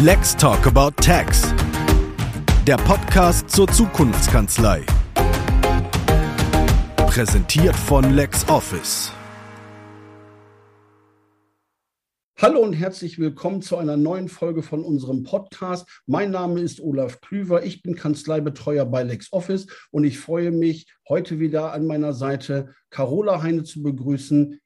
[0.00, 1.52] Let's Talk About Tax.
[2.64, 4.86] Der Podcast zur Zukunftskanzlei.
[7.08, 9.12] Präsentiert von LexOffice.
[12.40, 15.88] Hallo und herzlich willkommen zu einer neuen Folge von unserem Podcast.
[16.06, 21.40] Mein Name ist Olaf Klüver, ich bin Kanzleibetreuer bei LexOffice und ich freue mich, heute
[21.40, 24.60] wieder an meiner Seite Carola Heine zu begrüßen.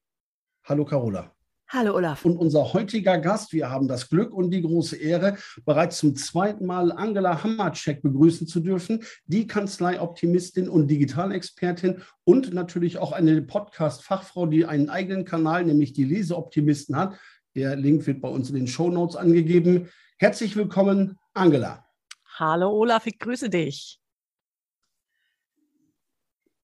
[0.65, 1.35] Hallo Carola.
[1.75, 2.27] Hallo Olaf.
[2.27, 6.67] Und unser heutiger Gast, wir haben das Glück und die große Ehre, bereits zum zweiten
[6.67, 14.45] Mal Angela Hammercheck begrüßen zu dürfen, die Kanzleioptimistin und Digitalexpertin und natürlich auch eine Podcast-Fachfrau,
[14.45, 17.19] die einen eigenen Kanal, nämlich die Leseoptimisten hat.
[17.55, 19.89] Der Link wird bei uns in den Show Notes angegeben.
[20.19, 21.87] Herzlich willkommen, Angela.
[22.37, 23.99] Hallo Olaf, ich grüße dich.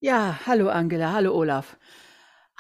[0.01, 1.79] Ja, hallo Angela, hallo Olaf.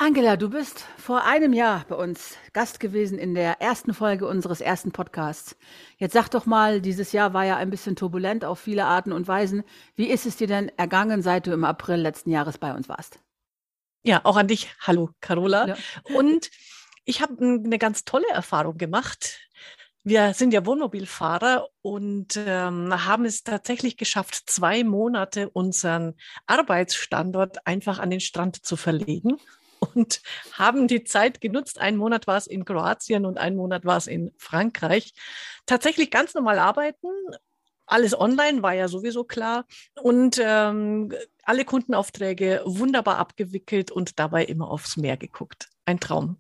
[0.00, 4.60] Angela, du bist vor einem Jahr bei uns Gast gewesen in der ersten Folge unseres
[4.60, 5.56] ersten Podcasts.
[5.96, 9.26] Jetzt sag doch mal, dieses Jahr war ja ein bisschen turbulent auf viele Arten und
[9.26, 9.64] Weisen.
[9.96, 13.18] Wie ist es dir denn ergangen, seit du im April letzten Jahres bei uns warst?
[14.04, 14.72] Ja, auch an dich.
[14.82, 15.66] Hallo, Carola.
[15.66, 15.76] Ja.
[16.14, 16.48] Und
[17.04, 19.40] ich habe eine ganz tolle Erfahrung gemacht.
[20.04, 26.14] Wir sind ja Wohnmobilfahrer und ähm, haben es tatsächlich geschafft, zwei Monate unseren
[26.46, 29.38] Arbeitsstandort einfach an den Strand zu verlegen
[29.80, 30.20] und
[30.52, 31.80] haben die Zeit genutzt.
[31.80, 35.12] Ein Monat war es in Kroatien und ein Monat war es in Frankreich.
[35.66, 37.08] Tatsächlich ganz normal arbeiten.
[37.86, 39.64] Alles online war ja sowieso klar.
[40.02, 41.12] Und ähm,
[41.42, 45.68] alle Kundenaufträge wunderbar abgewickelt und dabei immer aufs Meer geguckt.
[45.86, 46.36] Ein Traum.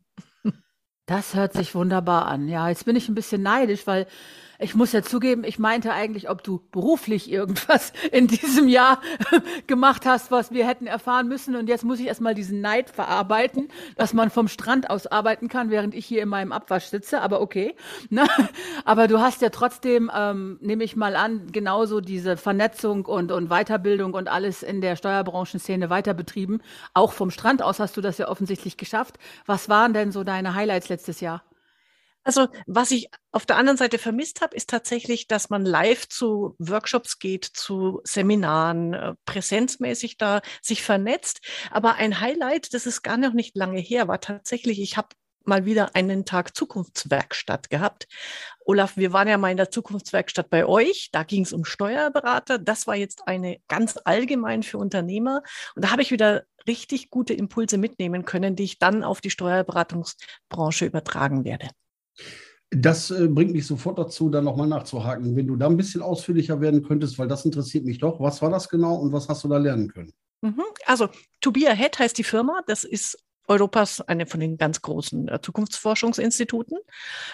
[1.06, 2.48] Das hört sich wunderbar an.
[2.48, 4.06] Ja, jetzt bin ich ein bisschen neidisch, weil
[4.60, 9.00] ich muss ja zugeben, ich meinte eigentlich, ob du beruflich irgendwas in diesem Jahr
[9.68, 11.54] gemacht hast, was wir hätten erfahren müssen.
[11.54, 15.70] Und jetzt muss ich erstmal diesen Neid verarbeiten, dass man vom Strand aus arbeiten kann,
[15.70, 17.20] während ich hier in meinem Abwasch sitze.
[17.20, 17.74] Aber okay.
[18.10, 18.26] Ne?
[18.84, 23.48] Aber du hast ja trotzdem, ähm, nehme ich mal an, genauso diese Vernetzung und, und
[23.48, 26.60] Weiterbildung und alles in der Steuerbranchen-Szene weiter betrieben.
[26.94, 29.18] Auch vom Strand aus hast du das ja offensichtlich geschafft.
[29.46, 31.42] Was waren denn so deine Highlights letztes Jahr?
[32.28, 36.56] Also was ich auf der anderen Seite vermisst habe, ist tatsächlich, dass man live zu
[36.58, 41.40] Workshops geht, zu Seminaren, äh, präsenzmäßig da sich vernetzt.
[41.70, 45.08] Aber ein Highlight, das ist gar noch nicht lange her, war tatsächlich, ich habe
[45.46, 48.06] mal wieder einen Tag Zukunftswerkstatt gehabt.
[48.60, 51.08] Olaf, wir waren ja mal in der Zukunftswerkstatt bei euch.
[51.12, 52.58] Da ging es um Steuerberater.
[52.58, 55.42] Das war jetzt eine ganz allgemein für Unternehmer.
[55.74, 59.30] Und da habe ich wieder richtig gute Impulse mitnehmen können, die ich dann auf die
[59.30, 61.70] Steuerberatungsbranche übertragen werde.
[62.70, 65.36] Das äh, bringt mich sofort dazu, da nochmal nachzuhaken.
[65.36, 68.20] Wenn du da ein bisschen ausführlicher werden könntest, weil das interessiert mich doch.
[68.20, 70.12] Was war das genau und was hast du da lernen können?
[70.42, 70.62] Mhm.
[70.84, 71.08] Also,
[71.40, 72.60] To Be Ahead heißt die Firma.
[72.66, 76.78] Das ist Europas eine von den ganz großen äh, Zukunftsforschungsinstituten.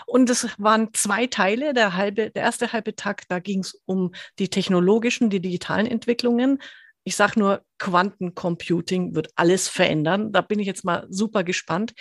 [0.06, 1.74] Und es waren zwei Teile.
[1.74, 6.62] Der, halbe, der erste halbe Tag, da ging es um die technologischen, die digitalen Entwicklungen.
[7.02, 10.32] Ich sage nur, Quantencomputing wird alles verändern.
[10.32, 11.92] Da bin ich jetzt mal super gespannt.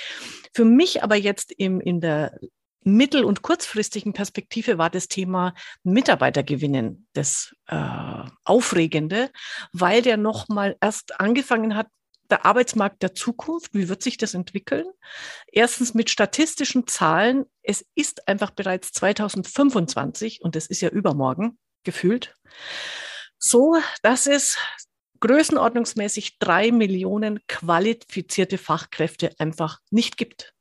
[0.53, 2.39] Für mich aber jetzt im, in der
[2.85, 9.31] mittel- und kurzfristigen Perspektive war das Thema Mitarbeitergewinnen das äh, Aufregende,
[9.71, 11.87] weil der nochmal erst angefangen hat,
[12.29, 14.85] der Arbeitsmarkt der Zukunft, wie wird sich das entwickeln?
[15.47, 17.45] Erstens mit statistischen Zahlen.
[17.61, 22.35] Es ist einfach bereits 2025 und es ist ja übermorgen gefühlt.
[23.37, 24.57] So, dass es
[25.19, 30.53] größenordnungsmäßig drei Millionen qualifizierte Fachkräfte einfach nicht gibt.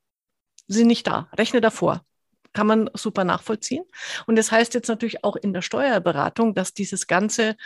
[0.67, 1.29] Sie sind nicht da.
[1.33, 2.05] Rechne davor
[2.53, 3.85] kann man super nachvollziehen.
[4.27, 7.57] Und das heißt jetzt natürlich auch in der Steuerberatung, dass dieses ganze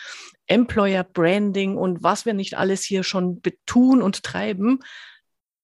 [0.46, 4.80] Employer Branding und was wir nicht alles hier schon tun und treiben,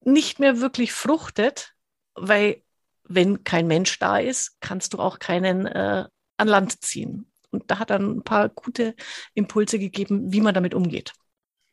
[0.05, 1.75] nicht mehr wirklich fruchtet,
[2.15, 2.63] weil
[3.05, 6.07] wenn kein Mensch da ist, kannst du auch keinen äh,
[6.37, 7.27] an Land ziehen.
[7.51, 8.95] Und da hat er ein paar gute
[9.35, 11.13] Impulse gegeben, wie man damit umgeht.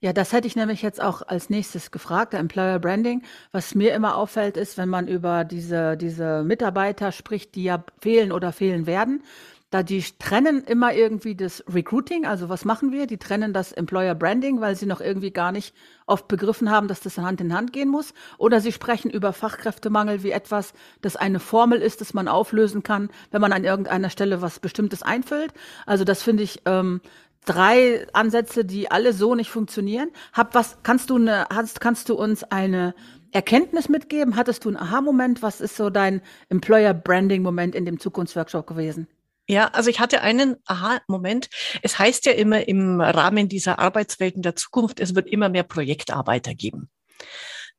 [0.02, 3.22] Ja, das hätte ich nämlich jetzt auch als nächstes gefragt, der Employer Branding.
[3.52, 8.32] Was mir immer auffällt, ist, wenn man über diese, diese Mitarbeiter spricht, die ja fehlen
[8.32, 9.24] oder fehlen werden,
[9.72, 13.08] da die trennen immer irgendwie das Recruiting, also was machen wir?
[13.08, 15.76] Die trennen das Employer Branding, weil sie noch irgendwie gar nicht
[16.08, 18.14] oft begriffen haben, dass das Hand in Hand gehen muss.
[18.40, 23.10] Oder sie sprechen über Fachkräftemangel wie etwas, das eine Formel ist, das man auflösen kann,
[23.32, 25.54] wenn man an irgendeiner Stelle was Bestimmtes einfüllt.
[25.86, 27.02] Also das finde ich ähm,
[27.50, 30.12] drei Ansätze, die alle so nicht funktionieren.
[30.34, 32.94] Hab was, kannst du eine, hast, kannst du uns eine
[33.32, 34.36] Erkenntnis mitgeben?
[34.36, 35.42] Hattest du einen Aha-Moment?
[35.42, 39.08] Was ist so dein Employer Branding Moment in dem Zukunftsworkshop gewesen?
[39.48, 41.50] Ja, also ich hatte einen Aha-Moment.
[41.82, 46.54] Es heißt ja immer im Rahmen dieser Arbeitswelten der Zukunft, es wird immer mehr Projektarbeiter
[46.54, 46.90] geben.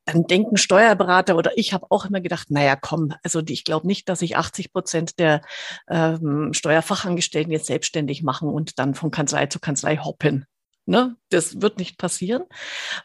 [0.04, 4.08] Dann denken Steuerberater oder ich habe auch immer gedacht, naja, komm, also ich glaube nicht,
[4.08, 5.42] dass sich 80 Prozent der
[5.88, 10.46] ähm, Steuerfachangestellten jetzt selbstständig machen und dann von Kanzlei zu Kanzlei hoppen.
[10.86, 11.16] Ne?
[11.28, 12.44] Das wird nicht passieren.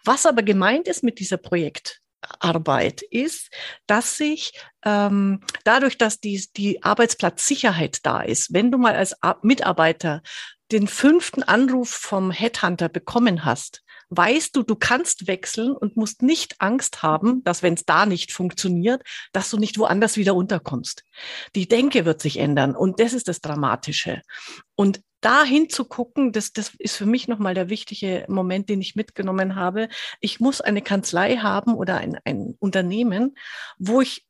[0.04, 3.52] Was aber gemeint ist mit dieser Projektarbeit ist,
[3.86, 4.54] dass sich
[4.84, 10.22] ähm, dadurch, dass die, die Arbeitsplatzsicherheit da ist, wenn du mal als Mitarbeiter
[10.72, 16.56] den fünften Anruf vom Headhunter bekommen hast, weißt du, du kannst wechseln und musst nicht
[16.60, 19.04] Angst haben, dass wenn es da nicht funktioniert,
[19.34, 21.04] dass du nicht woanders wieder unterkommst.
[21.56, 24.22] Die Denke wird sich ändern und das ist das Dramatische.
[24.76, 28.96] Und dahin zu gucken, das, das ist für mich nochmal der wichtige Moment, den ich
[28.96, 29.90] mitgenommen habe.
[30.20, 33.36] Ich muss eine Kanzlei haben oder ein, ein Unternehmen,
[33.80, 34.28] wo ich,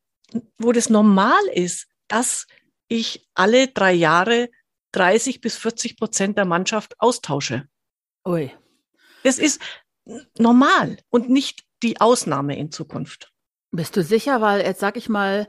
[0.56, 2.46] wo das normal ist, dass
[2.88, 4.48] ich alle drei Jahre
[4.92, 7.68] 30 bis 40 Prozent der Mannschaft austausche.
[8.26, 8.50] Ui.
[9.26, 9.60] Das ist
[10.38, 13.32] normal und nicht die Ausnahme in Zukunft.
[13.72, 14.40] Bist du sicher?
[14.40, 15.48] Weil jetzt sag ich mal,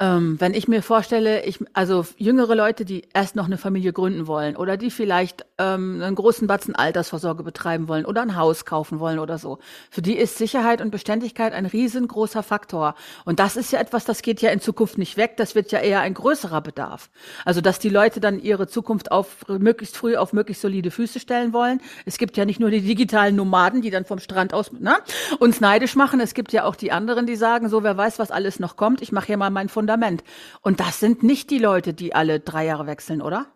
[0.00, 4.26] ähm, wenn ich mir vorstelle, ich, also jüngere Leute, die erst noch eine Familie gründen
[4.26, 8.98] wollen oder die vielleicht ähm, einen großen Batzen Altersvorsorge betreiben wollen oder ein Haus kaufen
[8.98, 9.58] wollen oder so,
[9.90, 12.94] für die ist Sicherheit und Beständigkeit ein riesengroßer Faktor.
[13.26, 15.36] Und das ist ja etwas, das geht ja in Zukunft nicht weg.
[15.36, 17.10] Das wird ja eher ein größerer Bedarf.
[17.44, 21.52] Also, dass die Leute dann ihre Zukunft auf möglichst früh auf möglichst solide Füße stellen
[21.52, 21.78] wollen.
[22.06, 24.96] Es gibt ja nicht nur die digitalen Nomaden, die dann vom Strand aus na,
[25.40, 26.20] uns neidisch machen.
[26.20, 29.02] Es gibt ja auch die anderen, die sagen, so, wer weiß, was alles noch kommt.
[29.02, 30.22] Ich mache hier mal mein Fundament Fundament.
[30.60, 33.52] Und das sind nicht die Leute, die alle drei Jahre wechseln, oder?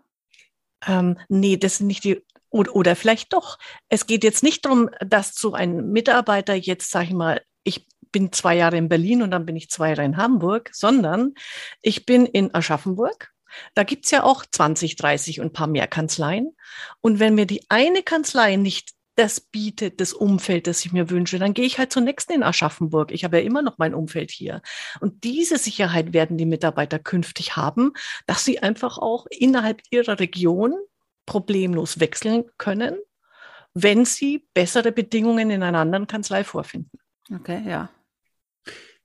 [0.87, 2.25] Ähm, nee, das sind nicht die.
[2.51, 3.59] Oder, oder vielleicht doch.
[3.89, 8.33] Es geht jetzt nicht darum, dass so ein Mitarbeiter jetzt, sag ich mal, ich bin
[8.33, 11.35] zwei Jahre in Berlin und dann bin ich zwei Jahre in Hamburg, sondern
[11.83, 13.33] ich bin in Aschaffenburg.
[13.75, 16.57] Da gibt's ja auch 20, 30 und ein paar mehr Kanzleien.
[17.01, 21.39] Und wenn mir die eine Kanzlei nicht das bietet, das Umfeld, das ich mir wünsche,
[21.39, 23.13] dann gehe ich halt zur nächsten in Aschaffenburg.
[23.13, 24.61] Ich habe ja immer noch mein Umfeld hier.
[25.01, 27.93] Und diese Sicherheit werden die Mitarbeiter künftig haben,
[28.27, 30.75] dass sie einfach auch innerhalb ihrer Region
[31.27, 32.97] problemlos wechseln können,
[33.73, 36.99] wenn sie bessere Bedingungen in einer anderen Kanzlei vorfinden.
[37.33, 37.89] Okay, ja.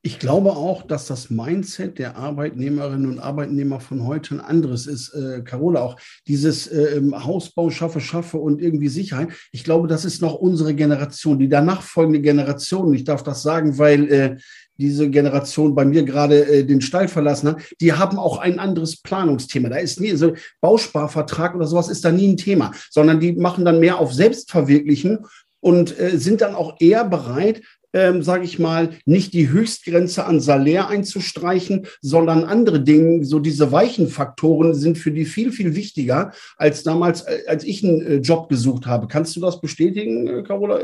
[0.02, 5.12] Ich glaube auch, dass das Mindset der Arbeitnehmerinnen und Arbeitnehmer von heute ein anderes ist.
[5.12, 9.28] Äh, Carola, auch dieses äh, Hausbau schaffe, schaffe und irgendwie Sicherheit.
[9.52, 12.94] Ich glaube, das ist noch unsere Generation, die danach folgende Generation.
[12.94, 14.36] Ich darf das sagen, weil äh,
[14.78, 19.02] diese Generation bei mir gerade äh, den Stall verlassen hat, die haben auch ein anderes
[19.02, 19.68] Planungsthema.
[19.68, 20.32] Da ist nie so
[20.62, 25.26] Bausparvertrag oder sowas ist da nie ein Thema, sondern die machen dann mehr auf Selbstverwirklichen
[25.60, 27.60] und äh, sind dann auch eher bereit,
[27.92, 33.72] ähm, sage ich mal, nicht die Höchstgrenze an Salär einzustreichen, sondern andere Dinge, so diese
[33.72, 38.16] weichen Faktoren sind für die viel, viel wichtiger als damals, äh, als ich einen äh,
[38.16, 39.08] Job gesucht habe.
[39.08, 40.80] Kannst du das bestätigen, äh, Carola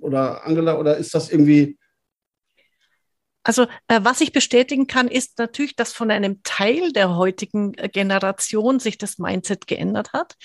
[0.00, 1.76] oder Angela, oder ist das irgendwie
[3.48, 7.88] also äh, was ich bestätigen kann, ist natürlich, dass von einem Teil der heutigen äh,
[7.88, 10.36] Generation sich das Mindset geändert hat.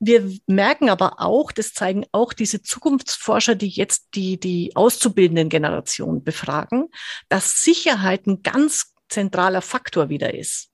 [0.00, 6.24] Wir merken aber auch, das zeigen auch diese Zukunftsforscher, die jetzt die, die auszubildenden Generationen
[6.24, 6.88] befragen,
[7.28, 10.70] dass Sicherheit ein ganz zentraler Faktor wieder ist.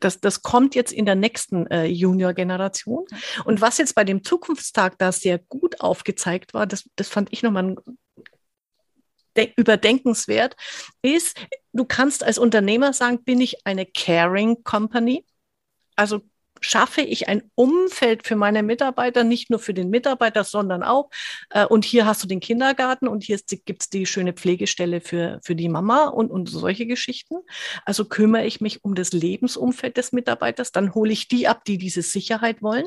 [0.00, 3.06] Das, das kommt jetzt in der nächsten äh, Junior-Generation.
[3.46, 7.42] Und was jetzt bei dem Zukunftstag da sehr gut aufgezeigt war, das, das fand ich
[7.42, 7.76] nochmal ein
[9.56, 10.56] überdenkenswert
[11.02, 11.36] ist,
[11.72, 15.24] du kannst als Unternehmer sagen, bin ich eine Caring Company?
[15.96, 16.22] Also
[16.60, 21.10] schaffe ich ein Umfeld für meine Mitarbeiter, nicht nur für den Mitarbeiter, sondern auch,
[21.50, 25.40] äh, und hier hast du den Kindergarten und hier gibt es die schöne Pflegestelle für,
[25.42, 27.36] für die Mama und, und solche Geschichten.
[27.84, 31.78] Also kümmere ich mich um das Lebensumfeld des Mitarbeiters, dann hole ich die ab, die
[31.78, 32.86] diese Sicherheit wollen.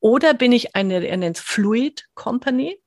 [0.00, 2.80] Oder bin ich eine, er nennt Fluid Company,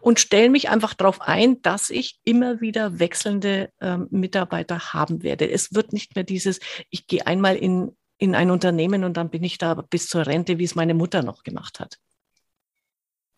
[0.00, 5.50] und stelle mich einfach darauf ein, dass ich immer wieder wechselnde ähm, Mitarbeiter haben werde.
[5.50, 6.60] Es wird nicht mehr dieses,
[6.90, 10.58] ich gehe einmal in, in ein Unternehmen und dann bin ich da bis zur Rente,
[10.58, 11.98] wie es meine Mutter noch gemacht hat.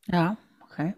[0.06, 0.94] Ja, okay.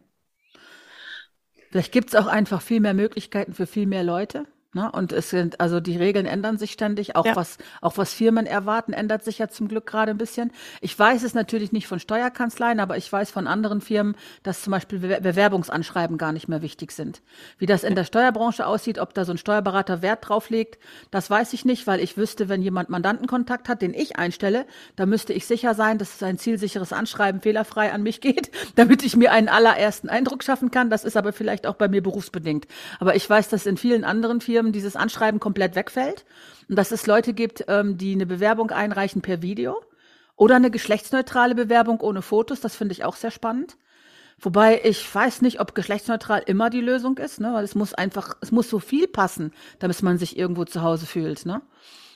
[1.70, 4.46] Vielleicht gibt es auch einfach viel mehr Möglichkeiten für viel mehr Leute.
[4.76, 4.92] Ne?
[4.92, 7.34] Und es sind, also die Regeln ändern sich ständig, auch ja.
[7.34, 10.52] was, auch was Firmen erwarten, ändert sich ja zum Glück gerade ein bisschen.
[10.82, 14.72] Ich weiß es natürlich nicht von Steuerkanzleien, aber ich weiß von anderen Firmen, dass zum
[14.72, 17.22] Beispiel Bewerbungsanschreiben gar nicht mehr wichtig sind.
[17.56, 20.78] Wie das in der Steuerbranche aussieht, ob da so ein Steuerberater Wert drauf legt,
[21.10, 24.66] das weiß ich nicht, weil ich wüsste, wenn jemand Mandantenkontakt hat, den ich einstelle,
[24.96, 29.16] da müsste ich sicher sein, dass ein zielsicheres Anschreiben fehlerfrei an mich geht, damit ich
[29.16, 30.90] mir einen allerersten Eindruck schaffen kann.
[30.90, 32.66] Das ist aber vielleicht auch bei mir berufsbedingt.
[33.00, 36.24] Aber ich weiß, dass in vielen anderen Firmen Firmen dieses Anschreiben komplett wegfällt
[36.68, 39.76] und dass es Leute gibt, ähm, die eine Bewerbung einreichen per Video
[40.36, 42.60] oder eine geschlechtsneutrale Bewerbung ohne Fotos.
[42.60, 43.76] Das finde ich auch sehr spannend.
[44.38, 47.54] Wobei ich weiß nicht, ob geschlechtsneutral immer die Lösung ist, ne?
[47.54, 51.06] Weil es muss einfach, es muss so viel passen, damit man sich irgendwo zu Hause
[51.06, 51.62] fühlt, ne?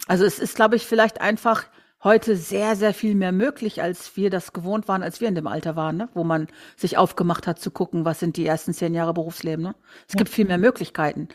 [0.07, 1.67] Also es ist, glaube ich, vielleicht einfach
[2.03, 5.47] heute sehr, sehr viel mehr möglich, als wir das gewohnt waren, als wir in dem
[5.47, 6.09] Alter waren, ne?
[6.15, 9.63] wo man sich aufgemacht hat zu gucken, was sind die ersten zehn Jahre Berufsleben.
[9.63, 9.75] Ne?
[10.09, 10.19] Es ja.
[10.19, 11.29] gibt viel mehr Möglichkeiten.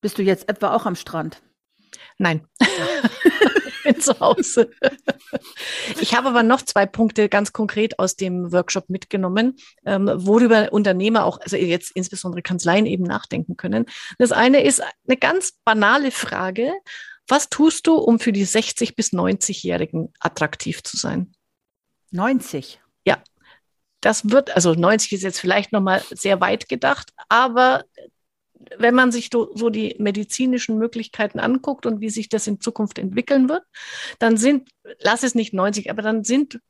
[0.00, 1.42] Bist du jetzt etwa auch am Strand?
[2.18, 2.46] Nein.
[3.92, 4.70] bin zu Hause.
[6.00, 11.24] Ich habe aber noch zwei Punkte ganz konkret aus dem Workshop mitgenommen, ähm, worüber Unternehmer
[11.24, 13.86] auch, also jetzt insbesondere Kanzleien eben nachdenken können.
[14.18, 16.72] Das eine ist eine ganz banale Frage.
[17.26, 21.32] Was tust du, um für die 60 bis 90-Jährigen attraktiv zu sein?
[22.10, 22.80] 90?
[23.04, 23.22] Ja.
[24.00, 27.84] Das wird, also 90 ist jetzt vielleicht nochmal sehr weit gedacht, aber
[28.76, 33.48] wenn man sich so die medizinischen Möglichkeiten anguckt und wie sich das in Zukunft entwickeln
[33.48, 33.62] wird,
[34.18, 34.68] dann sind,
[35.00, 36.60] lass es nicht 90, aber dann sind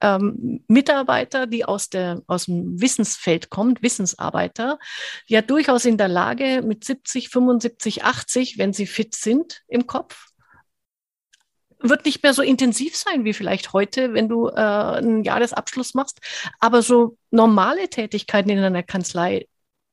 [0.00, 4.78] ähm, Mitarbeiter, die aus, der, aus dem Wissensfeld kommen, Wissensarbeiter,
[5.26, 10.28] ja durchaus in der Lage, mit 70, 75, 80, wenn sie fit sind im Kopf,
[11.80, 16.18] wird nicht mehr so intensiv sein wie vielleicht heute, wenn du äh, einen Jahresabschluss machst.
[16.58, 19.46] Aber so normale Tätigkeiten in einer Kanzlei,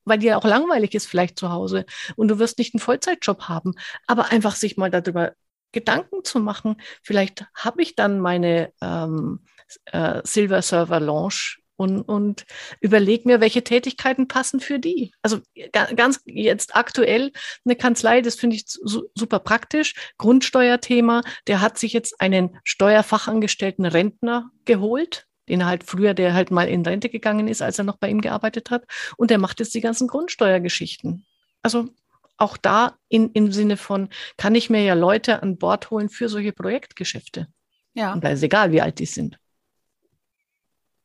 [0.06, 1.86] weil dir auch langweilig ist vielleicht zu Hause
[2.16, 3.74] und du wirst nicht einen Vollzeitjob haben,
[4.08, 5.34] aber einfach sich mal darüber
[5.72, 9.42] Gedanken zu machen, vielleicht habe ich dann meine ähm,
[9.86, 12.46] äh, Silver Server Launch und, und
[12.80, 15.12] überleg mir, welche Tätigkeiten passen für die.
[15.22, 15.42] Also
[15.74, 17.32] ganz jetzt aktuell
[17.66, 19.94] eine Kanzlei, das finde ich su super praktisch.
[20.18, 26.52] Grundsteuerthema, der hat sich jetzt einen Steuerfachangestellten Rentner geholt, den er halt früher, der halt
[26.52, 28.84] mal in Rente gegangen ist, als er noch bei ihm gearbeitet hat.
[29.18, 31.26] Und der macht jetzt die ganzen Grundsteuergeschichten.
[31.62, 31.90] Also
[32.38, 36.30] auch da in, im Sinne von, kann ich mir ja Leute an Bord holen für
[36.30, 37.48] solche Projektgeschäfte.
[37.94, 38.14] Ja.
[38.14, 39.40] Und da ist egal, wie alt die sind.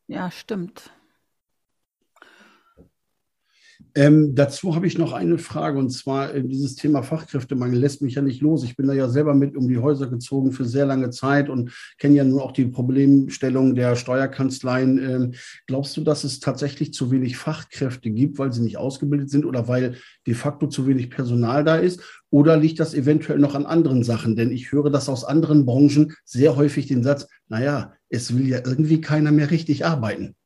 [0.06, 0.90] Ja, stimmt.
[3.94, 8.14] Ähm, dazu habe ich noch eine Frage und zwar äh, dieses Thema Fachkräftemangel lässt mich
[8.14, 8.62] ja nicht los.
[8.62, 11.72] Ich bin da ja selber mit um die Häuser gezogen für sehr lange Zeit und
[11.98, 14.98] kenne ja nun auch die Problemstellung der Steuerkanzleien.
[14.98, 15.32] Ähm,
[15.66, 19.66] glaubst du, dass es tatsächlich zu wenig Fachkräfte gibt, weil sie nicht ausgebildet sind oder
[19.66, 22.00] weil de facto zu wenig Personal da ist?
[22.30, 24.36] Oder liegt das eventuell noch an anderen Sachen?
[24.36, 28.58] Denn ich höre das aus anderen Branchen sehr häufig den Satz, naja, es will ja
[28.64, 30.36] irgendwie keiner mehr richtig arbeiten.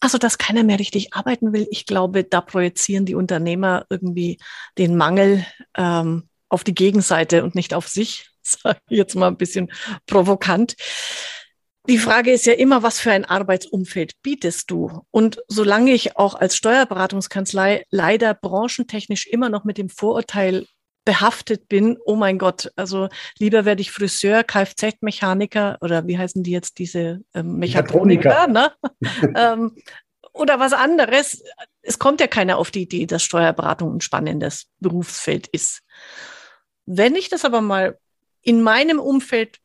[0.00, 4.38] Also, dass keiner mehr richtig arbeiten will, ich glaube, da projizieren die Unternehmer irgendwie
[4.76, 5.44] den Mangel
[5.76, 9.72] ähm, auf die Gegenseite und nicht auf sich, sage jetzt mal ein bisschen
[10.06, 10.76] provokant.
[11.88, 15.06] Die Frage ist ja immer, was für ein Arbeitsumfeld bietest du?
[15.10, 20.66] Und solange ich auch als Steuerberatungskanzlei leider branchentechnisch immer noch mit dem Vorurteil
[21.08, 26.50] behaftet bin, oh mein Gott, also lieber werde ich Friseur, Kfz-Mechaniker oder wie heißen die
[26.50, 28.72] jetzt diese ähm, Mechatroniker, ne?
[29.34, 29.74] ähm,
[30.34, 31.42] oder was anderes.
[31.80, 35.80] Es kommt ja keiner auf die Idee, dass Steuerberatung ein spannendes Berufsfeld ist.
[36.84, 37.98] Wenn ich das aber mal
[38.42, 39.60] in meinem Umfeld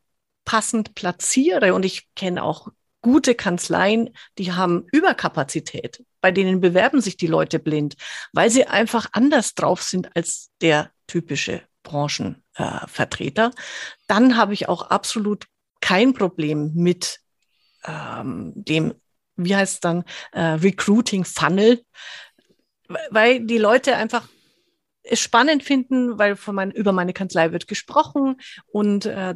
[0.46, 2.68] passend platziere und ich kenne auch
[3.02, 6.02] gute Kanzleien, die haben Überkapazität.
[6.22, 7.96] Bei denen bewerben sich die Leute blind,
[8.32, 13.46] weil sie einfach anders drauf sind als der typische Branchenvertreter.
[13.46, 13.60] Äh,
[14.06, 15.46] Dann habe ich auch absolut
[15.80, 17.20] kein Problem mit
[17.84, 18.94] ähm, dem,
[19.36, 21.84] wie heißt es dann, äh, Recruiting Funnel,
[23.10, 24.28] weil die Leute einfach
[25.02, 29.34] es spannend finden, weil von mein, über meine Kanzlei wird gesprochen und äh,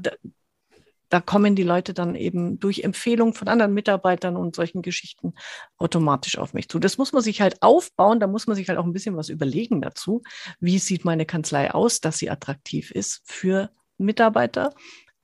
[1.09, 5.35] da kommen die Leute dann eben durch Empfehlungen von anderen Mitarbeitern und solchen Geschichten
[5.79, 6.79] automatisch auf mich zu.
[6.79, 9.29] Das muss man sich halt aufbauen, da muss man sich halt auch ein bisschen was
[9.29, 10.23] überlegen dazu.
[10.61, 14.75] Wie sieht meine Kanzlei aus, dass sie attraktiv ist für Mitarbeiter?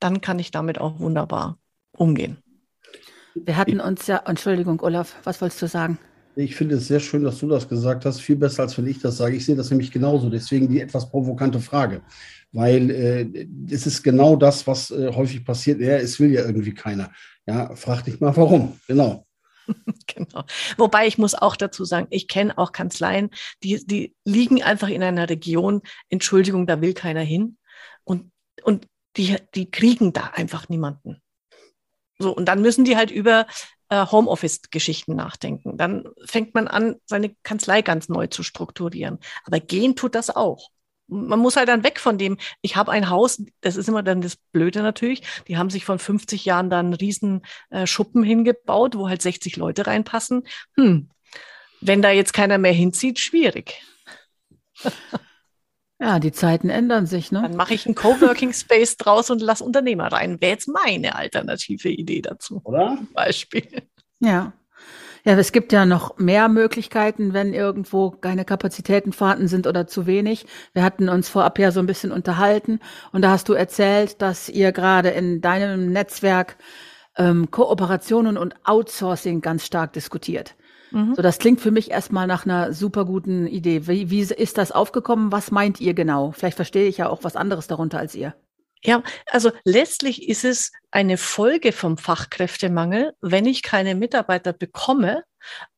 [0.01, 1.59] Dann kann ich damit auch wunderbar
[1.93, 2.39] umgehen.
[3.35, 5.99] Wir hatten uns ja, Entschuldigung, Olaf, was wolltest du sagen?
[6.37, 8.21] Ich finde es sehr schön, dass du das gesagt hast.
[8.21, 9.37] Viel besser, als wenn ich das sage.
[9.37, 10.29] Ich sehe das nämlich genauso.
[10.31, 12.03] Deswegen die etwas provokante Frage
[12.55, 15.81] weil äh, es ist genau das, was äh, häufig passiert.
[15.81, 17.13] Ja, es will ja irgendwie keiner.
[17.47, 18.79] Ja, frag dich mal, warum.
[18.87, 19.27] Genau.
[20.07, 20.45] Genau.
[20.77, 23.31] Wobei ich muss auch dazu sagen, ich kenne auch Kanzleien,
[23.63, 25.81] die, die liegen einfach in einer Region,
[26.11, 27.57] Entschuldigung, da will keiner hin.
[28.05, 28.31] Und,
[28.63, 31.23] und die, die kriegen da einfach niemanden.
[32.19, 33.47] So, und dann müssen die halt über
[33.89, 35.79] äh, Homeoffice-Geschichten nachdenken.
[35.79, 39.19] Dann fängt man an, seine Kanzlei ganz neu zu strukturieren.
[39.45, 40.69] Aber gehen tut das auch
[41.07, 44.21] man muss halt dann weg von dem, ich habe ein Haus, das ist immer dann
[44.21, 48.97] das Blöde natürlich, die haben sich von 50 Jahren dann einen riesen äh, Schuppen hingebaut,
[48.97, 50.45] wo halt 60 Leute reinpassen.
[50.77, 51.11] Hm,
[51.81, 53.83] wenn da jetzt keiner mehr hinzieht, schwierig.
[56.01, 57.43] Ja, die Zeiten ändern sich, ne?
[57.43, 60.41] Dann mache ich einen Coworking Space draus und lasse Unternehmer rein.
[60.41, 62.61] Wäre jetzt meine alternative Idee dazu.
[62.65, 62.99] Oder?
[63.15, 63.89] Beispiel.
[64.19, 64.53] Ja.
[65.27, 70.07] Ja, es gibt ja noch mehr Möglichkeiten, wenn irgendwo keine Kapazitäten vorhanden sind oder zu
[70.07, 70.47] wenig.
[70.75, 72.79] Wir hatten uns vorab ja so ein bisschen unterhalten
[73.11, 76.59] und da hast du erzählt, dass ihr gerade in deinem Netzwerk
[77.17, 80.57] ähm, Kooperationen und Outsourcing ganz stark diskutiert.
[80.91, 81.15] Mhm.
[81.15, 83.87] So, das klingt für mich erstmal nach einer super guten Idee.
[83.87, 85.33] Wie, wie ist das aufgekommen?
[85.33, 86.33] Was meint ihr genau?
[86.33, 88.35] Vielleicht verstehe ich ja auch was anderes darunter als ihr.
[88.87, 95.25] Ja, also letztlich ist es eine Folge vom Fachkräftemangel, wenn ich keine Mitarbeiter bekomme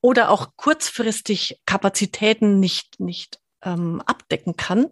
[0.01, 4.87] oder auch kurzfristig Kapazitäten nicht, nicht ähm, abdecken kann.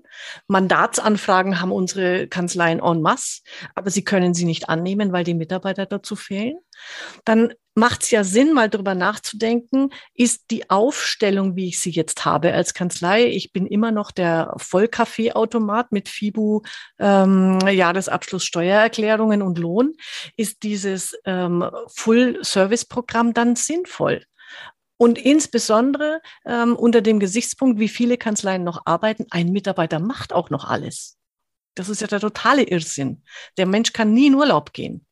[0.49, 3.41] Mandatsanfragen haben unsere Kanzleien en masse,
[3.75, 6.59] aber sie können sie nicht annehmen, weil die Mitarbeiter dazu fehlen.
[7.25, 12.25] Dann macht es ja Sinn, mal drüber nachzudenken, ist die Aufstellung, wie ich sie jetzt
[12.25, 16.63] habe als Kanzlei, ich bin immer noch der Vollkaffeeautomat mit FIBU,
[16.99, 19.95] ähm, Jahresabschluss Steuererklärungen und Lohn,
[20.37, 24.25] ist dieses ähm, Full-Service-Programm dann sinnvoll?
[24.97, 30.51] Und insbesondere ähm, unter dem Gesichtspunkt, wie viele Kanzleien noch arbeiten, ein Mitarbeiter macht auch
[30.51, 31.19] noch alles.
[31.75, 33.23] Das ist ja der totale Irrsinn.
[33.57, 35.05] Der Mensch kann nie in Urlaub gehen,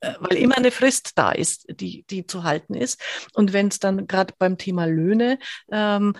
[0.00, 3.00] äh, weil immer eine Frist da ist, die, die zu halten ist.
[3.34, 5.38] Und wenn es dann gerade beim Thema Löhne
[5.72, 6.14] ähm,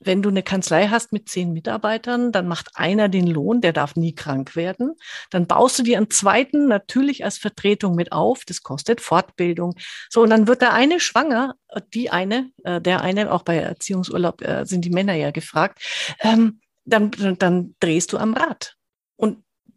[0.00, 3.96] wenn du eine Kanzlei hast mit zehn Mitarbeitern, dann macht einer den Lohn, der darf
[3.96, 4.94] nie krank werden.
[5.30, 8.44] Dann baust du dir einen zweiten natürlich als Vertretung mit auf.
[8.46, 9.74] Das kostet Fortbildung.
[10.08, 11.54] So, und dann wird der eine schwanger,
[11.92, 15.82] die eine, äh, der eine, auch bei Erziehungsurlaub äh, sind die Männer ja gefragt.
[16.20, 18.77] Ähm, dann, dann drehst du am Rad.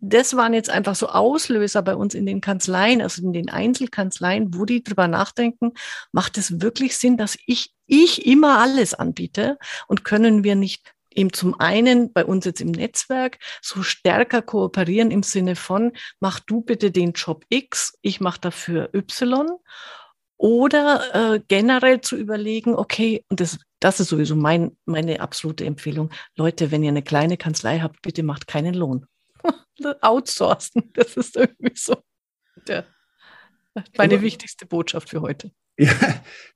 [0.03, 4.53] Das waren jetzt einfach so Auslöser bei uns in den Kanzleien, also in den Einzelkanzleien,
[4.55, 5.73] wo die drüber nachdenken,
[6.11, 11.33] macht es wirklich Sinn, dass ich, ich immer alles anbiete und können wir nicht eben
[11.33, 16.61] zum einen bei uns jetzt im Netzwerk so stärker kooperieren im Sinne von, mach du
[16.61, 19.49] bitte den Job X, ich mache dafür Y.
[20.37, 26.09] Oder äh, generell zu überlegen, okay, und das, das ist sowieso mein, meine absolute Empfehlung,
[26.35, 29.05] Leute, wenn ihr eine kleine Kanzlei habt, bitte macht keinen Lohn.
[30.01, 30.83] Outsourcen.
[30.93, 31.95] Das ist irgendwie so
[32.67, 32.85] der,
[33.97, 35.51] meine Aber, wichtigste Botschaft für heute.
[35.79, 35.93] Ja,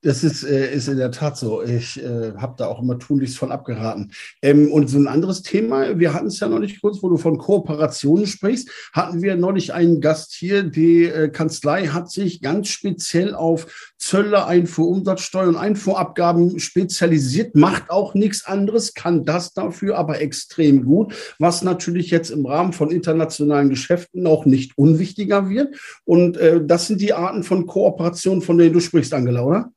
[0.03, 1.63] das ist, äh, ist in der Tat so.
[1.63, 4.11] Ich äh, habe da auch immer tunlichst von abgeraten.
[4.43, 7.17] Ähm, und so ein anderes Thema, wir hatten es ja noch nicht kurz, wo du
[7.17, 10.63] von Kooperationen sprichst, hatten wir neulich einen Gast hier.
[10.63, 17.89] Die äh, Kanzlei hat sich ganz speziell auf Zölle, Einfuhr, Umsatzsteuer und Einfuhrabgaben spezialisiert, macht
[17.89, 22.91] auch nichts anderes, kann das dafür aber extrem gut, was natürlich jetzt im Rahmen von
[22.91, 25.75] internationalen Geschäften auch nicht unwichtiger wird.
[26.03, 29.71] Und äh, das sind die Arten von Kooperationen, von denen du sprichst, Angela, oder?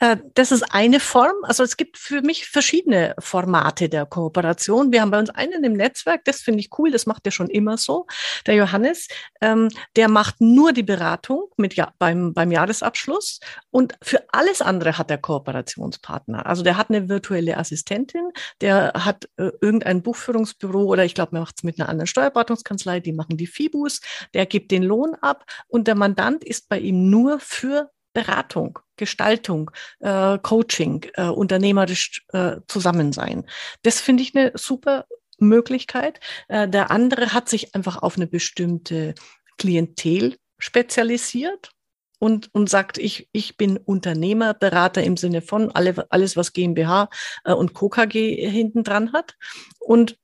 [0.00, 1.36] Äh, das ist eine Form.
[1.42, 4.92] Also es gibt für mich verschiedene Formate der Kooperation.
[4.92, 7.48] Wir haben bei uns einen im Netzwerk, das finde ich cool, das macht er schon
[7.48, 8.06] immer so.
[8.46, 9.08] Der Johannes,
[9.40, 14.98] ähm, der macht nur die Beratung mit ja, beim, beim Jahresabschluss und für alles andere
[14.98, 16.46] hat er Kooperationspartner.
[16.46, 21.40] Also der hat eine virtuelle Assistentin, der hat äh, irgendein Buchführungsbüro oder ich glaube, er
[21.40, 24.00] macht es mit einer anderen Steuerberatungskanzlei, die machen die FIBUs,
[24.34, 29.70] der gibt den Lohn ab und der Mandant ist bei ihm nur für Beratung, Gestaltung,
[30.00, 33.44] äh, Coaching, äh, unternehmerisch äh, Zusammensein.
[33.82, 35.06] Das finde ich eine super
[35.38, 36.18] Möglichkeit.
[36.48, 39.14] Äh, der andere hat sich einfach auf eine bestimmte
[39.56, 41.70] Klientel spezialisiert
[42.18, 47.08] und, und sagt, ich, ich bin Unternehmerberater im Sinne von alle, alles, was GmbH
[47.44, 49.36] äh, und KKG hinten dran hat
[49.78, 50.18] und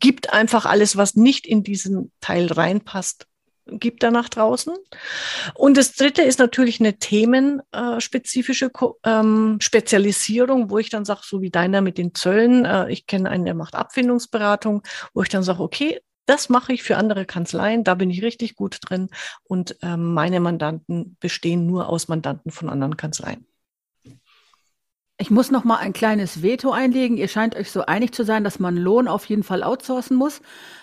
[0.00, 3.28] gibt einfach alles, was nicht in diesen Teil reinpasst,
[3.72, 4.74] gibt da nach draußen.
[5.54, 8.70] Und das dritte ist natürlich eine themenspezifische
[9.04, 13.30] ähm, Spezialisierung, wo ich dann sage, so wie deiner mit den Zöllen, äh, ich kenne
[13.30, 14.82] einen, der macht Abfindungsberatung,
[15.14, 18.54] wo ich dann sage, okay, das mache ich für andere Kanzleien, da bin ich richtig
[18.54, 19.08] gut drin
[19.44, 23.46] und ähm, meine Mandanten bestehen nur aus Mandanten von anderen Kanzleien.
[25.20, 27.16] Ich muss noch mal ein kleines Veto einlegen.
[27.16, 30.40] Ihr scheint euch so einig zu sein, dass man Lohn auf jeden Fall outsourcen muss.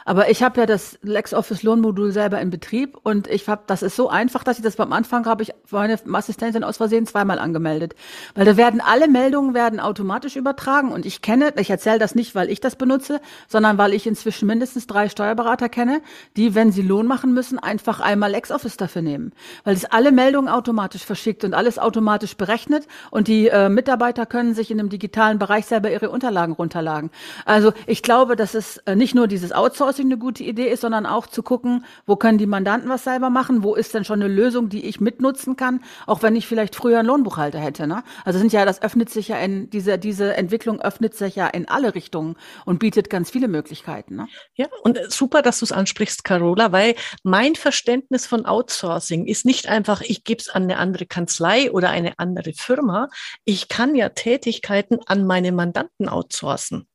[0.08, 3.96] Aber ich habe ja das LexOffice Lohnmodul selber in Betrieb und ich habe, das ist
[3.96, 7.96] so einfach, dass ich das beim Anfang habe ich meine Assistentin aus Versehen zweimal angemeldet,
[8.36, 12.36] weil da werden alle Meldungen werden automatisch übertragen und ich kenne, ich erzähle das nicht,
[12.36, 16.02] weil ich das benutze, sondern weil ich inzwischen mindestens drei Steuerberater kenne,
[16.38, 19.32] die, wenn sie Lohn machen müssen, einfach einmal LexOffice dafür nehmen,
[19.64, 24.36] weil es alle Meldungen automatisch verschickt und alles automatisch berechnet und die äh, Mitarbeiter Steuerberater
[24.36, 27.10] können sich in dem digitalen Bereich selber ihre Unterlagen runterladen.
[27.46, 31.06] Also ich glaube, dass es äh, nicht nur dieses Outsourcing eine gute Idee ist, sondern
[31.06, 34.34] auch zu gucken, wo können die Mandanten was selber machen, wo ist denn schon eine
[34.34, 37.88] Lösung, die ich mitnutzen kann, auch wenn ich vielleicht früher einen Lohnbuchhalter hätte.
[37.88, 38.04] Ne?
[38.26, 41.68] Also sind ja, das öffnet sich ja in diese diese Entwicklung öffnet sich ja in
[41.68, 42.36] alle Richtungen
[42.66, 44.16] und bietet ganz viele Möglichkeiten.
[44.16, 44.28] Ne?
[44.56, 49.46] Ja, und äh, super, dass du es ansprichst, Carola, weil mein Verständnis von Outsourcing ist
[49.46, 53.10] nicht einfach, ich gebe es an eine andere Kanzlei oder eine andere Firma.
[53.44, 56.88] Ich kann ja Tätigkeiten an meine Mandanten outsourcen.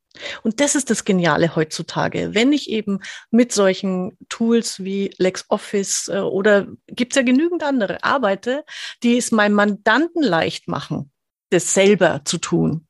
[0.42, 2.34] Und das ist das Geniale heutzutage.
[2.34, 8.02] Wenn ich eben mit solchen Tools wie LexOffice äh, oder gibt es ja genügend andere
[8.02, 8.64] arbeite,
[9.02, 11.12] die es meinem Mandanten leicht machen,
[11.50, 12.86] das selber zu tun,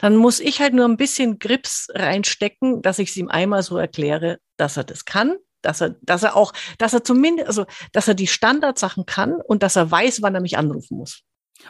[0.00, 3.76] dann muss ich halt nur ein bisschen Grips reinstecken, dass ich es ihm einmal so
[3.76, 8.08] erkläre, dass er das kann, dass er, dass er auch, dass er zumindest, also, dass
[8.08, 11.22] er die Standardsachen kann und dass er weiß, wann er mich anrufen muss.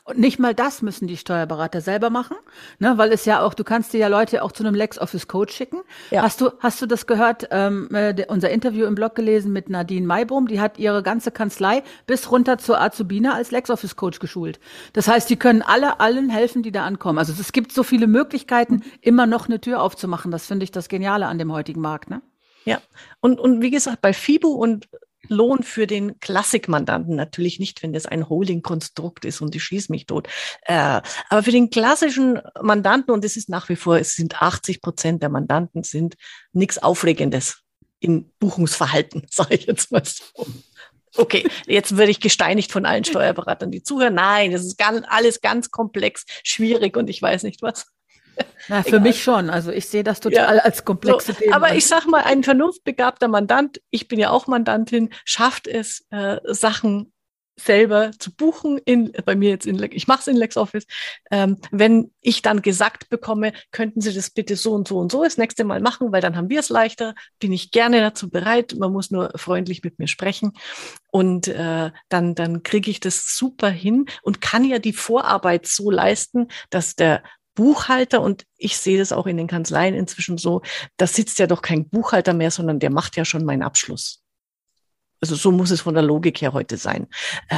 [0.05, 2.37] Und nicht mal das müssen die Steuerberater selber machen,
[2.79, 5.55] ne, weil es ja auch, du kannst dir ja Leute auch zu einem LexOffice Coach
[5.55, 5.81] schicken.
[6.11, 6.22] Ja.
[6.22, 10.07] Hast du, hast du das gehört, ähm, äh, unser Interview im Blog gelesen mit Nadine
[10.07, 14.61] Maybrum, die hat ihre ganze Kanzlei bis runter zur Azubine als LexOffice Coach geschult.
[14.92, 17.18] Das heißt, die können alle allen helfen, die da ankommen.
[17.18, 20.31] Also es gibt so viele Möglichkeiten, immer noch eine Tür aufzumachen.
[20.31, 22.22] Das finde ich das Geniale an dem heutigen Markt, ne?
[22.64, 22.81] Ja,
[23.20, 24.88] und, und wie gesagt, bei FIBU und
[25.29, 27.15] Lohn für den Klassikmandanten.
[27.15, 30.29] Natürlich nicht, wenn das ein Holding-Konstrukt ist und ich schieße mich tot.
[30.63, 34.81] Äh, aber für den klassischen Mandanten, und es ist nach wie vor, es sind 80
[34.83, 36.17] Prozent der Mandanten, sind
[36.53, 37.63] nichts Aufregendes
[38.01, 40.25] im Buchungsverhalten, sage ich jetzt mal so.
[41.17, 44.15] Okay, jetzt würde ich gesteinigt von allen Steuerberatern, die zuhören.
[44.15, 47.87] Nein, das ist ganz, alles ganz komplex, schwierig und ich weiß nicht was.
[48.68, 49.00] Na, für Egal.
[49.00, 49.50] mich schon.
[49.50, 50.62] Also ich sehe das total ja.
[50.62, 51.53] als komplexe so, Themen.
[51.53, 56.38] Aber ich sag mal, ein vernunftbegabter Mandant, ich bin ja auch Mandantin, schafft es, äh,
[56.44, 57.12] Sachen
[57.64, 60.87] selber zu buchen in bei mir jetzt in ich mache es in LexOffice
[61.31, 65.22] ähm, wenn ich dann gesagt bekomme könnten Sie das bitte so und so und so
[65.24, 68.74] das nächste Mal machen weil dann haben wir es leichter bin ich gerne dazu bereit
[68.79, 70.53] man muss nur freundlich mit mir sprechen
[71.11, 75.90] und äh, dann dann kriege ich das super hin und kann ja die Vorarbeit so
[75.90, 77.22] leisten dass der
[77.55, 80.63] Buchhalter und ich sehe das auch in den Kanzleien inzwischen so,
[80.97, 84.23] da sitzt ja doch kein Buchhalter mehr, sondern der macht ja schon meinen Abschluss.
[85.21, 87.07] Also so muss es von der Logik her heute sein.
[87.49, 87.57] Äh,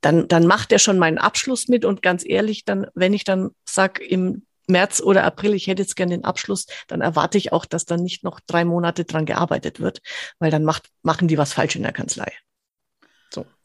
[0.00, 3.50] dann, dann macht er schon meinen Abschluss mit und ganz ehrlich, dann, wenn ich dann
[3.68, 7.66] sag im März oder April, ich hätte jetzt gerne den Abschluss, dann erwarte ich auch,
[7.66, 10.00] dass dann nicht noch drei Monate dran gearbeitet wird,
[10.38, 12.32] weil dann macht, machen die was falsch in der Kanzlei.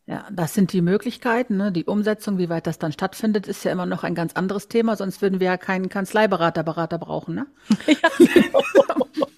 [0.09, 1.57] Ja, das sind die Möglichkeiten.
[1.57, 1.73] Ne?
[1.73, 4.95] Die Umsetzung, wie weit das dann stattfindet, ist ja immer noch ein ganz anderes Thema.
[4.95, 7.35] Sonst würden wir ja keinen Kanzleiberater, Berater brauchen.
[7.35, 7.47] Ne?
[7.87, 8.61] Ja, genau.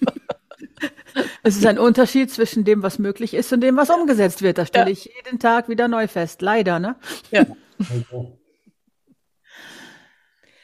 [1.42, 4.58] es ist ein Unterschied zwischen dem, was möglich ist und dem, was umgesetzt wird.
[4.58, 4.92] Da stelle ja.
[4.92, 6.40] ich jeden Tag wieder neu fest.
[6.40, 6.94] Leider, ne?
[7.32, 7.46] Ja.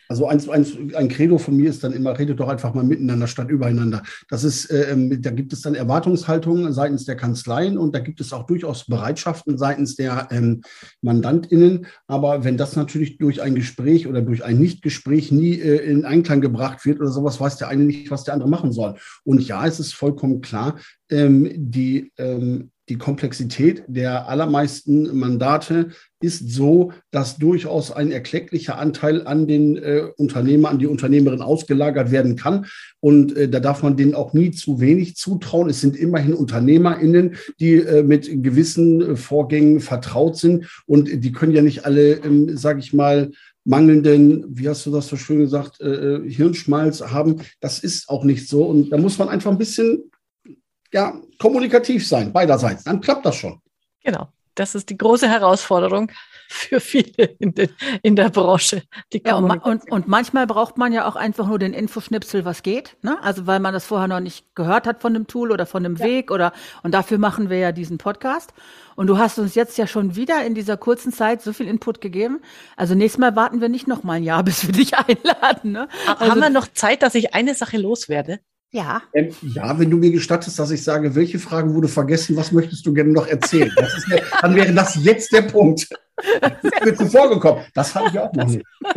[0.09, 2.85] Also, also ein, ein, ein Credo von mir ist dann immer, redet doch einfach mal
[2.85, 4.03] miteinander statt übereinander.
[4.29, 8.33] Das ist, ähm, da gibt es dann Erwartungshaltungen seitens der Kanzleien und da gibt es
[8.33, 10.63] auch durchaus Bereitschaften seitens der ähm,
[11.03, 11.87] MandantInnen.
[12.07, 16.41] Aber wenn das natürlich durch ein Gespräch oder durch ein Nichtgespräch nie äh, in Einklang
[16.41, 18.95] gebracht wird oder sowas, weiß der eine nicht, was der andere machen soll.
[19.25, 20.79] Und ja, es ist vollkommen klar,
[21.11, 25.89] ähm, die ähm, die Komplexität der allermeisten Mandate
[26.21, 32.11] ist so, dass durchaus ein erklecklicher Anteil an den äh, Unternehmer, an die Unternehmerin ausgelagert
[32.11, 32.67] werden kann.
[33.01, 35.69] Und äh, da darf man denen auch nie zu wenig zutrauen.
[35.69, 40.83] Es sind immerhin UnternehmerInnen, die äh, mit gewissen äh, Vorgängen vertraut sind.
[40.87, 43.33] Und die können ja nicht alle, ähm, sage ich mal,
[43.65, 47.43] mangelnden, wie hast du das so schön gesagt, äh, äh, Hirnschmalz haben.
[47.61, 48.65] Das ist auch nicht so.
[48.65, 50.05] Und da muss man einfach ein bisschen
[50.93, 52.85] ja, kommunikativ sein, beiderseits.
[52.85, 53.61] Dann klappt das schon.
[54.03, 54.29] Genau.
[54.57, 56.11] Das ist die große Herausforderung
[56.49, 57.69] für viele in, den,
[58.03, 58.83] in der Branche.
[59.13, 62.97] ja, und, und, und, manchmal braucht man ja auch einfach nur den Infoschnipsel, was geht.
[63.03, 63.23] Ne?
[63.23, 65.97] Also weil man das vorher noch nicht gehört hat von dem Tool oder von dem
[65.97, 66.07] ja.
[66.07, 68.55] Weg oder und dafür machen wir ja diesen Podcast.
[68.95, 72.01] Und du hast uns jetzt ja schon wieder in dieser kurzen Zeit so viel Input
[72.01, 72.41] gegeben.
[72.77, 75.73] Also nächstes Mal warten wir nicht noch mal ein Jahr, bis wir dich einladen.
[75.73, 75.89] Ne?
[76.07, 78.41] Also, Haben wir noch Zeit, dass ich eine Sache loswerde?
[78.73, 79.03] Ja.
[79.15, 82.85] Ähm, ja, wenn du mir gestattest, dass ich sage, welche Frage wurde vergessen, was möchtest
[82.85, 83.73] du gerne noch erzählen?
[84.09, 85.89] Ja, dann wäre das jetzt der Punkt.
[86.83, 87.65] Wird zuvor gekommen.
[87.75, 88.65] Das habe ich auch noch nicht.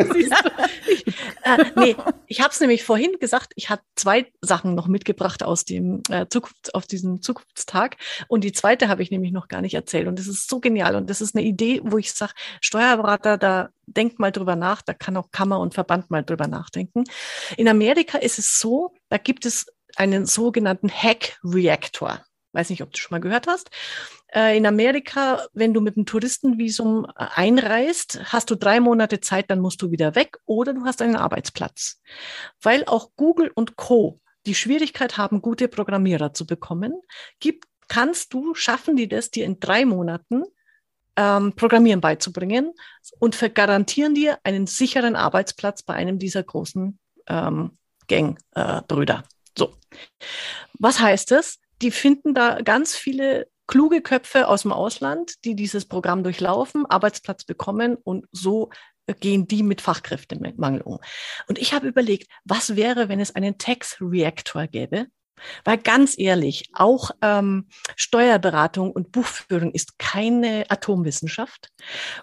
[0.88, 1.08] ich,
[1.44, 1.96] äh, nee,
[2.28, 6.28] ich habe es nämlich vorhin gesagt, ich habe zwei Sachen noch mitgebracht aus dem äh,
[6.30, 7.98] Zukunft, auf diesem Zukunftstag.
[8.28, 10.08] Und die zweite habe ich nämlich noch gar nicht erzählt.
[10.08, 10.96] Und das ist so genial.
[10.96, 14.94] Und das ist eine Idee, wo ich sage, Steuerberater, da denkt mal drüber nach, da
[14.94, 17.04] kann auch Kammer und Verband mal drüber nachdenken.
[17.58, 22.24] In Amerika ist es so, da gibt es einen sogenannten Hack-Reactor.
[22.52, 23.70] Weiß nicht, ob du schon mal gehört hast.
[24.34, 29.50] Äh, in Amerika, wenn du mit einem Touristenvisum äh, einreist, hast du drei Monate Zeit,
[29.50, 32.02] dann musst du wieder weg oder du hast einen Arbeitsplatz.
[32.62, 34.20] Weil auch Google und Co.
[34.46, 36.94] die Schwierigkeit haben, gute Programmierer zu bekommen,
[37.40, 40.44] gibt, kannst du, schaffen die das, dir in drei Monaten
[41.16, 42.74] ähm, Programmieren beizubringen
[43.20, 49.24] und garantieren dir einen sicheren Arbeitsplatz bei einem dieser großen ähm, Gangbrüder.
[49.26, 49.74] Äh, so.
[50.80, 51.60] Was heißt das?
[51.82, 57.46] Die finden da ganz viele kluge Köpfe aus dem Ausland, die dieses Programm durchlaufen, Arbeitsplatz
[57.46, 58.70] bekommen und so
[59.20, 61.00] gehen die mit Fachkräftemangel um.
[61.48, 65.08] Und ich habe überlegt, was wäre, wenn es einen Tax-Reactor gäbe,
[65.64, 71.70] weil ganz ehrlich, auch ähm, Steuerberatung und Buchführung ist keine Atomwissenschaft.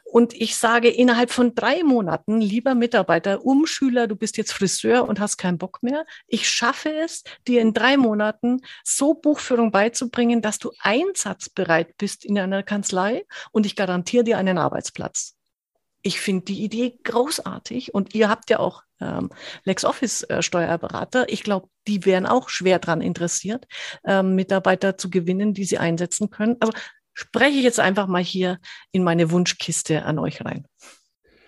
[0.04, 5.20] Und ich sage innerhalb von drei Monaten, lieber Mitarbeiter, Umschüler, du bist jetzt Friseur und
[5.20, 6.04] hast keinen Bock mehr.
[6.26, 12.38] Ich schaffe es, dir in drei Monaten so Buchführung beizubringen, dass du einsatzbereit bist in
[12.38, 15.35] einer Kanzlei und ich garantiere dir einen Arbeitsplatz
[16.06, 19.30] ich finde die Idee großartig und ihr habt ja auch ähm,
[19.64, 21.28] LexOffice-Steuerberater.
[21.28, 23.66] Äh, ich glaube, die wären auch schwer daran interessiert,
[24.04, 26.56] ähm, Mitarbeiter zu gewinnen, die sie einsetzen können.
[26.60, 26.72] Also
[27.12, 28.58] spreche ich jetzt einfach mal hier
[28.92, 30.66] in meine Wunschkiste an euch rein.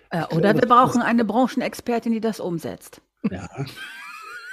[0.09, 3.01] Äh, oder wir brauchen eine Branchenexpertin, die das umsetzt.
[3.31, 3.47] Ja.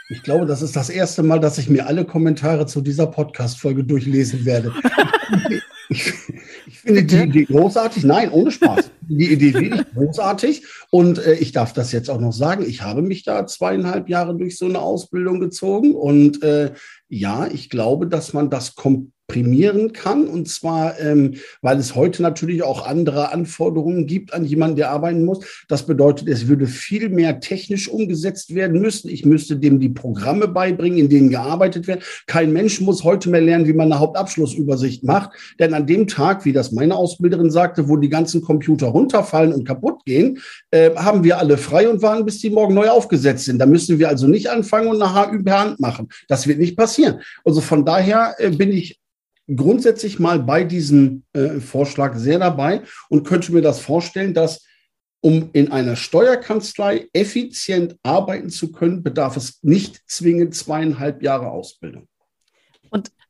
[0.09, 3.83] Ich glaube, das ist das erste Mal, dass ich mir alle Kommentare zu dieser Podcast-Folge
[3.83, 4.73] durchlesen werde.
[5.89, 6.13] Ich,
[6.67, 8.05] ich finde die Idee großartig.
[8.05, 8.91] Nein, ohne Spaß.
[9.09, 10.65] Die Idee wirklich großartig.
[10.91, 12.65] Und äh, ich darf das jetzt auch noch sagen.
[12.67, 15.95] Ich habe mich da zweieinhalb Jahre durch so eine Ausbildung gezogen.
[15.95, 16.73] Und äh,
[17.09, 20.29] ja, ich glaube, dass man das komplett prämieren kann.
[20.29, 25.25] Und zwar, ähm, weil es heute natürlich auch andere Anforderungen gibt an jemanden, der arbeiten
[25.25, 25.65] muss.
[25.69, 29.11] Das bedeutet, es würde viel mehr technisch umgesetzt werden müssen.
[29.11, 32.05] Ich müsste dem die Programme beibringen, in denen gearbeitet wird.
[32.27, 35.31] Kein Mensch muss heute mehr lernen, wie man eine Hauptabschlussübersicht macht.
[35.59, 39.67] Denn an dem Tag, wie das meine Ausbilderin sagte, wo die ganzen Computer runterfallen und
[39.67, 40.39] kaputt gehen,
[40.71, 43.59] äh, haben wir alle frei und warten, bis die morgen neu aufgesetzt sind.
[43.59, 46.09] Da müssen wir also nicht anfangen und nachher per Hand machen.
[46.29, 47.21] Das wird nicht passieren.
[47.45, 49.01] Also von daher äh, bin ich
[49.55, 54.65] grundsätzlich mal bei diesem äh, Vorschlag sehr dabei und könnte mir das vorstellen, dass
[55.21, 62.07] um in einer Steuerkanzlei effizient arbeiten zu können, bedarf es nicht zwingend zweieinhalb Jahre Ausbildung.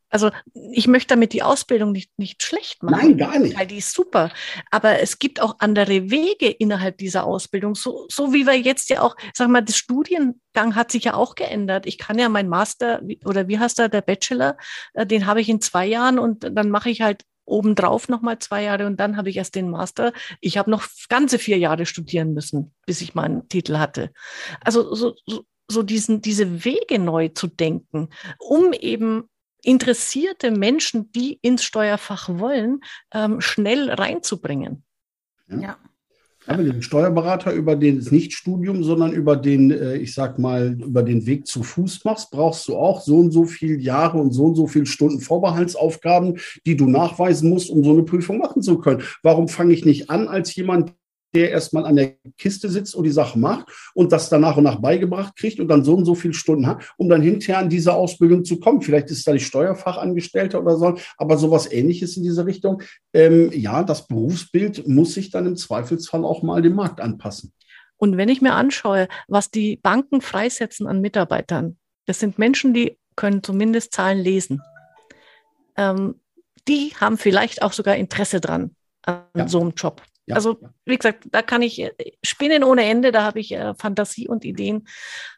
[0.09, 0.31] Also
[0.73, 3.17] ich möchte damit die Ausbildung nicht, nicht schlecht machen.
[3.17, 3.59] Nein, gar nicht.
[3.59, 4.31] Weil die ist super.
[4.71, 7.75] Aber es gibt auch andere Wege innerhalb dieser Ausbildung.
[7.75, 11.35] So, so wie wir jetzt ja auch, sag mal, das Studiengang hat sich ja auch
[11.35, 11.87] geändert.
[11.87, 14.57] Ich kann ja mein Master oder wie heißt da der Bachelor,
[14.95, 18.65] äh, den habe ich in zwei Jahren und dann mache ich halt obendrauf nochmal zwei
[18.65, 20.13] Jahre und dann habe ich erst den Master.
[20.41, 24.13] Ich habe noch ganze vier Jahre studieren müssen, bis ich meinen Titel hatte.
[24.61, 29.29] Also so, so, so diesen, diese Wege neu zu denken, um eben
[29.67, 32.81] interessierte Menschen, die ins Steuerfach wollen,
[33.13, 34.85] ähm, schnell reinzubringen.
[35.49, 35.61] Ja.
[35.61, 35.77] ja.
[36.49, 41.27] Aber den Steuerberater über den Nichtstudium, sondern über den, äh, ich sag mal, über den
[41.27, 44.55] Weg zu Fuß machst, brauchst du auch so und so viele Jahre und so und
[44.55, 49.03] so viele Stunden Vorbehaltsaufgaben, die du nachweisen musst, um so eine Prüfung machen zu können.
[49.25, 50.95] Warum fange ich nicht an als jemand,
[51.37, 54.65] der erstmal an der Kiste sitzt und die Sache macht und das dann nach und
[54.65, 57.69] nach beigebracht kriegt und dann so und so viele Stunden hat, um dann hinterher an
[57.69, 58.81] diese Ausbildung zu kommen.
[58.81, 62.83] Vielleicht ist da die Steuerfachangestellte oder so, aber sowas ähnliches in diese Richtung.
[63.13, 67.53] Ähm, ja, das Berufsbild muss sich dann im Zweifelsfall auch mal dem Markt anpassen.
[67.99, 72.97] Und wenn ich mir anschaue, was die Banken freisetzen an Mitarbeitern, das sind Menschen, die
[73.15, 74.63] können zumindest Zahlen lesen.
[75.77, 76.21] Ähm,
[76.67, 79.49] die haben vielleicht auch sogar Interesse dran an ja.
[79.49, 80.01] so einem Job.
[80.27, 80.35] Ja.
[80.35, 81.93] Also, wie gesagt, da kann ich äh,
[82.25, 84.87] spinnen ohne Ende, da habe ich äh, Fantasie und Ideen.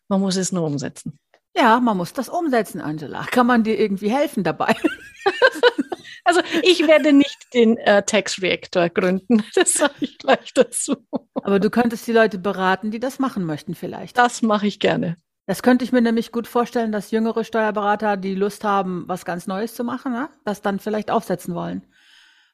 [0.09, 1.19] Man muss es nur umsetzen.
[1.55, 3.25] Ja, man muss das umsetzen, Angela.
[3.25, 4.77] Kann man dir irgendwie helfen dabei?
[6.25, 9.43] also ich werde nicht den äh, Tax Reactor gründen.
[9.55, 10.97] Das sage ich gleich dazu.
[11.35, 14.17] Aber du könntest die Leute beraten, die das machen möchten vielleicht.
[14.17, 15.17] Das mache ich gerne.
[15.47, 19.47] Das könnte ich mir nämlich gut vorstellen, dass jüngere Steuerberater, die Lust haben, was ganz
[19.47, 20.29] Neues zu machen, ne?
[20.45, 21.87] das dann vielleicht aufsetzen wollen.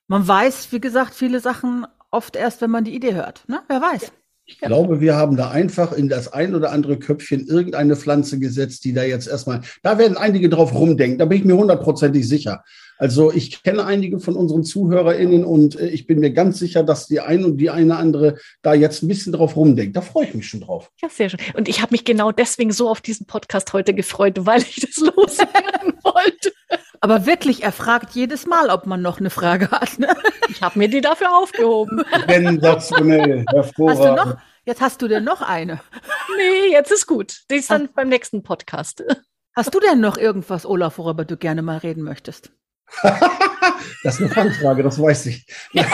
[0.07, 3.45] Man weiß, wie gesagt, viele Sachen oft erst, wenn man die Idee hört.
[3.49, 3.61] Ne?
[3.69, 4.13] Wer weiß.
[4.47, 8.85] Ich glaube, wir haben da einfach in das ein oder andere Köpfchen irgendeine Pflanze gesetzt,
[8.85, 12.63] die da jetzt erstmal, da werden einige drauf rumdenken, da bin ich mir hundertprozentig sicher.
[12.99, 17.07] Also ich kenne einige von unseren ZuhörerInnen und äh, ich bin mir ganz sicher, dass
[17.07, 19.97] die eine und die eine andere da jetzt ein bisschen drauf rumdenkt.
[19.97, 20.91] Da freue ich mich schon drauf.
[21.03, 21.41] Ja, sehr schön.
[21.55, 24.97] Und ich habe mich genau deswegen so auf diesen Podcast heute gefreut, weil ich das
[24.99, 26.53] loswerden wollte.
[27.01, 29.99] Aber wirklich, er fragt jedes Mal, ob man noch eine Frage hat.
[29.99, 30.09] Ne?
[30.49, 32.03] Ich habe mir die dafür aufgehoben.
[32.29, 34.19] Sensationell, hervorragend.
[34.19, 35.81] Hast noch, jetzt hast du denn noch eine?
[36.37, 37.43] Nee, jetzt ist gut.
[37.51, 39.05] Die ist dann beim nächsten Podcast.
[39.55, 42.53] Hast du denn noch irgendwas, Olaf, worüber du gerne mal reden möchtest?
[44.03, 45.47] das ist eine Fangfrage, das weiß ich.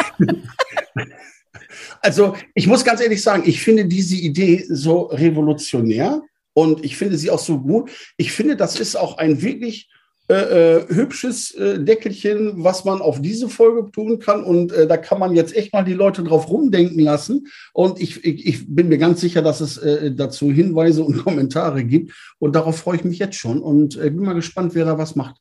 [2.03, 6.23] Also ich muss ganz ehrlich sagen, ich finde diese Idee so revolutionär
[6.55, 7.91] und ich finde sie auch so gut.
[8.17, 9.89] Ich finde, das ist auch ein wirklich
[10.29, 14.45] äh, äh, hübsches äh, Deckelchen, was man auf diese Folge tun kann.
[14.45, 17.49] Und äh, da kann man jetzt echt mal die Leute drauf rumdenken lassen.
[17.73, 21.83] Und ich, ich, ich bin mir ganz sicher, dass es äh, dazu Hinweise und Kommentare
[21.83, 22.13] gibt.
[22.39, 25.17] Und darauf freue ich mich jetzt schon und äh, bin mal gespannt, wer da was
[25.17, 25.37] macht.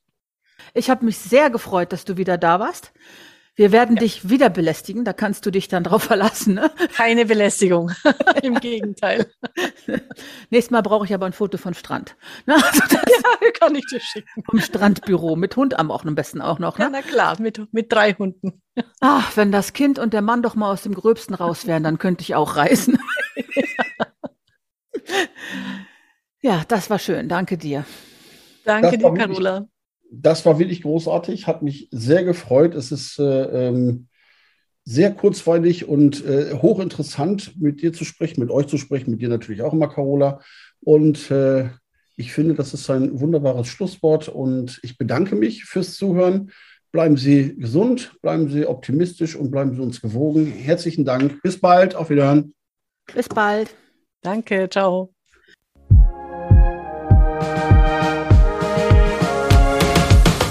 [0.74, 2.92] Ich habe mich sehr gefreut, dass du wieder da warst.
[3.56, 4.00] Wir werden ja.
[4.00, 6.54] dich wieder belästigen, da kannst du dich dann drauf verlassen.
[6.54, 6.70] Ne?
[6.96, 7.92] Keine Belästigung,
[8.42, 9.30] im Gegenteil.
[10.50, 12.16] Nächstes Mal brauche ich aber ein Foto von Strand.
[12.46, 12.54] Ne?
[12.54, 14.44] Also ja, kann ich dir schicken.
[14.48, 16.78] Vom Strandbüro, mit Hund am auch am besten auch noch.
[16.78, 16.84] Ne?
[16.84, 18.62] Ja, na klar, mit, mit drei Hunden.
[19.00, 21.98] Ach, wenn das Kind und der Mann doch mal aus dem Gröbsten raus wären, dann
[21.98, 22.98] könnte ich auch reisen.
[26.40, 27.84] ja, das war schön, danke dir.
[28.64, 29.66] Danke dir, Carola
[30.10, 32.74] das war wirklich großartig, hat mich sehr gefreut.
[32.74, 34.08] Es ist äh, ähm,
[34.84, 39.28] sehr kurzweilig und äh, hochinteressant, mit dir zu sprechen, mit euch zu sprechen, mit dir
[39.28, 40.40] natürlich auch immer, Carola.
[40.80, 41.68] Und äh,
[42.16, 46.50] ich finde, das ist ein wunderbares Schlusswort und ich bedanke mich fürs Zuhören.
[46.92, 50.46] Bleiben Sie gesund, bleiben Sie optimistisch und bleiben Sie uns gewogen.
[50.46, 51.40] Herzlichen Dank.
[51.42, 51.94] Bis bald.
[51.94, 52.52] Auf Wiederhören.
[53.14, 53.74] Bis bald.
[54.22, 54.68] Danke.
[54.68, 55.14] Ciao.